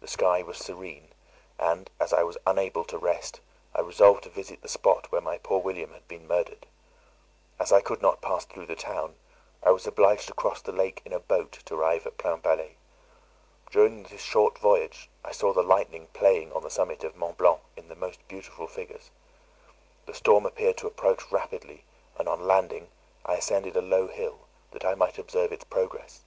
The 0.00 0.08
sky 0.08 0.40
was 0.40 0.56
serene; 0.56 1.08
and, 1.58 1.90
as 2.00 2.14
I 2.14 2.22
was 2.22 2.38
unable 2.46 2.82
to 2.84 2.96
rest, 2.96 3.42
I 3.74 3.82
resolved 3.82 4.22
to 4.22 4.30
visit 4.30 4.62
the 4.62 4.68
spot 4.70 5.12
where 5.12 5.20
my 5.20 5.36
poor 5.36 5.60
William 5.60 5.92
had 5.92 6.08
been 6.08 6.26
murdered. 6.26 6.64
As 7.58 7.70
I 7.70 7.82
could 7.82 8.00
not 8.00 8.22
pass 8.22 8.46
through 8.46 8.64
the 8.64 8.74
town, 8.74 9.16
I 9.62 9.72
was 9.72 9.86
obliged 9.86 10.28
to 10.28 10.32
cross 10.32 10.62
the 10.62 10.72
lake 10.72 11.02
in 11.04 11.12
a 11.12 11.20
boat 11.20 11.52
to 11.66 11.74
arrive 11.74 12.06
at 12.06 12.16
Plainpalais. 12.16 12.76
During 13.70 14.04
this 14.04 14.22
short 14.22 14.58
voyage 14.58 15.10
I 15.22 15.32
saw 15.32 15.52
the 15.52 15.62
lightning 15.62 16.06
playing 16.14 16.54
on 16.54 16.62
the 16.62 16.70
summit 16.70 17.04
of 17.04 17.14
Mont 17.14 17.36
Blanc 17.36 17.60
in 17.76 17.88
the 17.88 17.94
most 17.94 18.26
beautiful 18.28 18.66
figures. 18.66 19.10
The 20.06 20.14
storm 20.14 20.46
appeared 20.46 20.78
to 20.78 20.86
approach 20.86 21.30
rapidly, 21.30 21.84
and, 22.16 22.28
on 22.30 22.46
landing, 22.46 22.88
I 23.26 23.34
ascended 23.34 23.76
a 23.76 23.82
low 23.82 24.06
hill, 24.06 24.38
that 24.70 24.86
I 24.86 24.94
might 24.94 25.18
observe 25.18 25.52
its 25.52 25.64
progress. 25.64 26.22